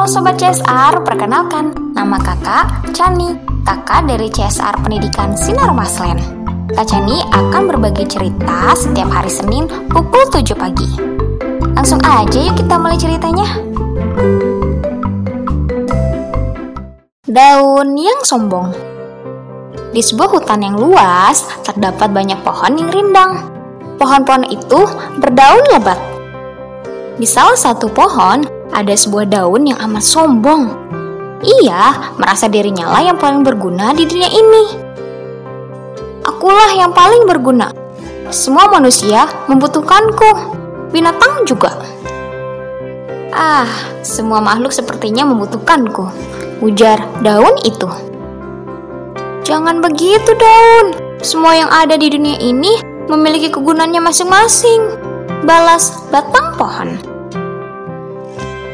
Halo 0.00 0.08
Sobat 0.08 0.40
CSR, 0.40 1.04
perkenalkan, 1.04 1.76
nama 1.92 2.16
kakak 2.16 2.88
Chani, 2.96 3.36
kakak 3.68 4.08
dari 4.08 4.32
CSR 4.32 4.80
Pendidikan 4.80 5.36
Sinar 5.36 5.76
Maslen. 5.76 6.16
Kak 6.72 6.88
Chani 6.88 7.20
akan 7.28 7.68
berbagi 7.68 8.08
cerita 8.08 8.72
setiap 8.72 9.12
hari 9.12 9.28
Senin 9.28 9.68
pukul 9.92 10.24
7 10.32 10.56
pagi. 10.56 10.88
Langsung 11.76 12.00
aja 12.00 12.32
yuk 12.32 12.56
kita 12.56 12.80
mulai 12.80 12.96
ceritanya. 12.96 13.44
Daun 17.28 17.92
yang 17.92 18.24
sombong 18.24 18.72
Di 19.92 20.00
sebuah 20.00 20.32
hutan 20.32 20.64
yang 20.64 20.80
luas, 20.80 21.44
terdapat 21.60 22.08
banyak 22.08 22.40
pohon 22.40 22.72
yang 22.72 22.88
rindang. 22.88 23.36
Pohon-pohon 24.00 24.48
itu 24.48 24.80
berdaun 25.20 25.64
lebat. 25.76 26.00
Di 27.20 27.28
salah 27.28 27.52
satu 27.52 27.92
pohon, 27.92 28.59
ada 28.70 28.94
sebuah 28.94 29.28
daun 29.30 29.66
yang 29.66 29.78
amat 29.90 30.04
sombong. 30.04 30.70
Ia 31.40 32.14
merasa 32.20 32.46
dirinya 32.46 32.88
lah 32.92 33.00
yang 33.00 33.16
paling 33.16 33.40
berguna 33.40 33.96
di 33.96 34.04
dunia 34.04 34.28
ini. 34.28 34.64
Akulah 36.20 36.76
yang 36.76 36.92
paling 36.92 37.24
berguna. 37.24 37.72
Semua 38.30 38.68
manusia 38.70 39.26
membutuhkanku. 39.48 40.58
Binatang 40.92 41.48
juga. 41.48 41.80
Ah, 43.30 43.66
semua 44.02 44.42
makhluk 44.42 44.74
sepertinya 44.74 45.26
membutuhkanku. 45.26 46.06
Ujar 46.60 47.00
daun 47.24 47.56
itu. 47.64 47.88
Jangan 49.46 49.80
begitu, 49.80 50.30
daun. 50.36 50.94
Semua 51.24 51.56
yang 51.56 51.70
ada 51.72 51.96
di 51.96 52.12
dunia 52.12 52.36
ini 52.38 52.78
memiliki 53.08 53.50
kegunaannya 53.50 54.02
masing-masing. 54.02 54.82
Balas 55.42 55.96
batang 56.12 56.54
pohon. 56.54 57.09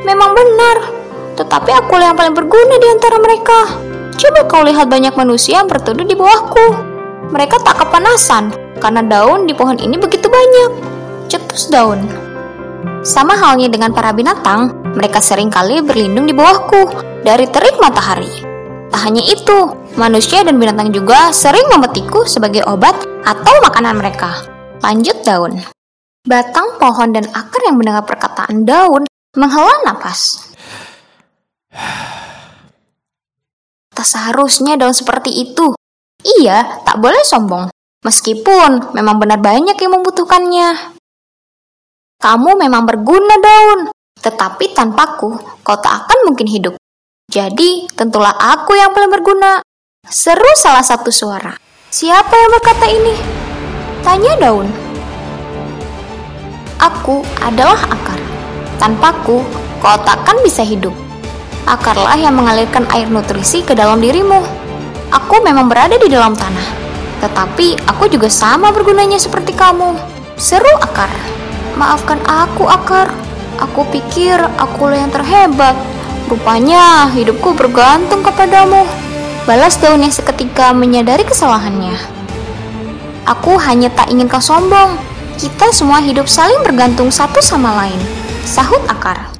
Memang 0.00 0.32
benar, 0.32 0.76
tetapi 1.36 1.70
aku 1.76 2.00
yang 2.00 2.16
paling 2.16 2.32
berguna 2.32 2.76
di 2.80 2.88
antara 2.88 3.16
mereka. 3.20 3.60
Coba 4.16 4.40
kau 4.48 4.64
lihat 4.64 4.88
banyak 4.88 5.12
manusia 5.16 5.60
yang 5.60 5.68
berteduh 5.68 6.04
di 6.04 6.16
bawahku. 6.16 6.88
Mereka 7.32 7.60
tak 7.64 7.84
kepanasan 7.84 8.52
karena 8.80 9.00
daun 9.04 9.48
di 9.48 9.52
pohon 9.52 9.76
ini 9.76 9.96
begitu 10.00 10.28
banyak. 10.28 10.70
Cetus 11.28 11.68
daun. 11.72 12.04
Sama 13.00 13.36
halnya 13.36 13.72
dengan 13.72 13.92
para 13.96 14.12
binatang, 14.12 14.76
mereka 14.96 15.20
sering 15.20 15.48
kali 15.48 15.80
berlindung 15.80 16.28
di 16.28 16.36
bawahku 16.36 16.92
dari 17.24 17.48
terik 17.48 17.80
matahari. 17.80 18.28
Tak 18.92 19.00
hanya 19.06 19.24
itu, 19.24 19.72
manusia 19.96 20.44
dan 20.44 20.60
binatang 20.60 20.92
juga 20.92 21.32
sering 21.32 21.64
memetikku 21.72 22.28
sebagai 22.28 22.64
obat 22.68 22.96
atau 23.24 23.54
makanan 23.64 23.96
mereka. 23.96 24.44
Lanjut 24.84 25.16
daun. 25.24 25.60
Batang 26.28 26.76
pohon 26.76 27.16
dan 27.16 27.24
akar 27.32 27.64
yang 27.64 27.80
mendengar 27.80 28.04
perkataan 28.04 28.68
daun 28.68 29.08
menghela 29.38 29.86
napas. 29.86 30.50
Tak 33.94 34.06
seharusnya 34.06 34.74
daun 34.74 34.96
seperti 34.96 35.30
itu. 35.30 35.76
Ia 36.20 36.82
tak 36.84 36.98
boleh 37.00 37.22
sombong, 37.22 37.70
meskipun 38.02 38.92
memang 38.96 39.16
benar 39.22 39.38
banyak 39.38 39.76
yang 39.76 39.92
membutuhkannya. 40.00 40.98
Kamu 42.20 42.50
memang 42.60 42.84
berguna 42.84 43.36
daun, 43.40 43.80
tetapi 44.20 44.76
tanpaku 44.76 45.32
kau 45.64 45.78
tak 45.80 46.04
akan 46.04 46.28
mungkin 46.28 46.48
hidup. 46.50 46.74
Jadi 47.30 47.88
tentulah 47.94 48.34
aku 48.34 48.76
yang 48.76 48.92
paling 48.92 49.08
berguna. 49.08 49.62
Seru 50.04 50.50
salah 50.58 50.82
satu 50.82 51.08
suara. 51.08 51.54
Siapa 51.88 52.34
yang 52.34 52.50
berkata 52.50 52.86
ini? 52.90 53.14
Tanya 54.02 54.32
daun. 54.42 54.68
Aku 56.80 57.22
adalah 57.40 57.78
akar. 57.88 58.39
Tanpaku, 58.80 59.44
kau 59.84 59.96
takkan 60.08 60.40
bisa 60.40 60.64
hidup. 60.64 60.96
Akarlah 61.68 62.16
yang 62.16 62.32
mengalirkan 62.32 62.88
air 62.96 63.12
nutrisi 63.12 63.60
ke 63.60 63.76
dalam 63.76 64.00
dirimu. 64.00 64.40
Aku 65.12 65.44
memang 65.44 65.68
berada 65.68 66.00
di 66.00 66.08
dalam 66.08 66.32
tanah, 66.32 66.64
tetapi 67.20 67.76
aku 67.84 68.08
juga 68.08 68.32
sama 68.32 68.72
bergunanya 68.72 69.20
seperti 69.20 69.52
kamu. 69.52 70.00
Seru 70.40 70.72
akar. 70.80 71.12
Maafkan 71.76 72.24
aku, 72.24 72.64
akar. 72.64 73.12
Aku 73.60 73.84
pikir 73.92 74.40
akulah 74.56 74.96
yang 74.96 75.12
terhebat. 75.12 75.76
Rupanya 76.32 77.12
hidupku 77.12 77.52
bergantung 77.52 78.24
kepadamu. 78.24 78.88
Balas 79.44 79.76
daun 79.76 80.00
yang 80.00 80.14
seketika 80.14 80.72
menyadari 80.72 81.28
kesalahannya. 81.28 82.00
Aku 83.28 83.60
hanya 83.60 83.92
tak 83.92 84.08
ingin 84.08 84.24
kau 84.24 84.40
sombong. 84.40 84.96
Kita 85.36 85.68
semua 85.76 86.00
hidup 86.00 86.24
saling 86.24 86.64
bergantung 86.64 87.12
satu 87.12 87.44
sama 87.44 87.76
lain. 87.84 88.19
Sahut 88.44 88.80
akar. 88.88 89.32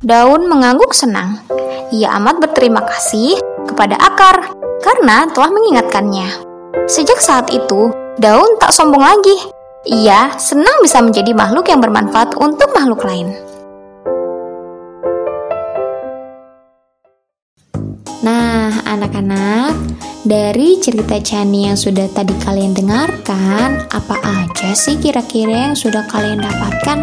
Daun 0.00 0.48
mengangguk 0.48 0.92
senang. 0.96 1.40
Ia 1.92 2.16
amat 2.20 2.40
berterima 2.40 2.84
kasih 2.84 3.40
kepada 3.68 3.96
akar 4.00 4.52
karena 4.80 5.28
telah 5.32 5.50
mengingatkannya. 5.52 6.28
Sejak 6.88 7.20
saat 7.20 7.52
itu, 7.52 7.92
daun 8.20 8.56
tak 8.60 8.72
sombong 8.72 9.04
lagi. 9.04 9.36
Ia 9.88 10.36
senang 10.36 10.84
bisa 10.84 11.00
menjadi 11.00 11.32
makhluk 11.32 11.68
yang 11.68 11.80
bermanfaat 11.80 12.36
untuk 12.36 12.68
makhluk 12.76 13.00
lain. 13.04 13.49
Nah, 18.50 18.82
anak-anak, 18.82 19.78
dari 20.26 20.82
cerita 20.82 21.22
Chani 21.22 21.70
yang 21.70 21.78
sudah 21.78 22.10
tadi 22.10 22.34
kalian 22.42 22.74
dengarkan, 22.74 23.86
apa 23.94 24.18
aja 24.26 24.74
sih 24.74 24.98
kira-kira 24.98 25.70
yang 25.70 25.78
sudah 25.78 26.02
kalian 26.10 26.42
dapatkan? 26.42 26.98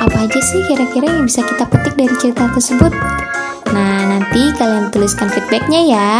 Apa 0.00 0.16
aja 0.24 0.40
sih 0.40 0.64
kira-kira 0.72 1.20
yang 1.20 1.28
bisa 1.28 1.44
kita 1.44 1.68
petik 1.68 2.00
dari 2.00 2.16
cerita 2.16 2.48
tersebut? 2.56 2.96
Nah, 3.76 4.08
nanti 4.08 4.56
kalian 4.56 4.88
tuliskan 4.88 5.28
feedbacknya 5.28 5.84
ya. 5.84 6.10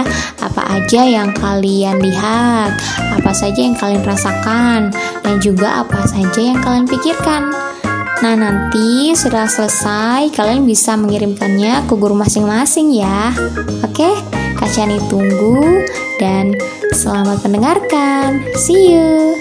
Apa 0.45 0.61
aja 0.77 1.09
yang 1.09 1.33
kalian 1.41 1.97
lihat, 1.97 2.77
apa 3.17 3.33
saja 3.33 3.65
yang 3.65 3.81
kalian 3.81 4.05
rasakan, 4.05 4.93
dan 5.25 5.41
juga 5.41 5.89
apa 5.89 6.05
saja 6.05 6.37
yang 6.37 6.61
kalian 6.61 6.85
pikirkan. 6.85 7.49
Nah, 8.21 8.37
nanti 8.37 9.17
sudah 9.17 9.49
selesai, 9.49 10.29
kalian 10.37 10.69
bisa 10.69 10.93
mengirimkannya 10.93 11.89
ke 11.89 11.95
guru 11.97 12.13
masing-masing 12.13 12.93
ya. 12.93 13.33
Oke, 13.81 14.13
Kak 14.61 14.69
Chani 14.77 15.01
tunggu 15.09 15.89
dan 16.21 16.53
selamat 16.93 17.41
mendengarkan. 17.49 18.45
See 18.61 18.93
you. 18.93 19.41